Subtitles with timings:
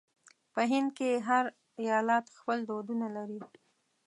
[0.53, 1.45] په هند کې هر
[1.81, 3.39] ایالت خپل دودونه لري.